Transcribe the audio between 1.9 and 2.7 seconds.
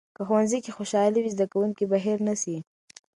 هیر نسي.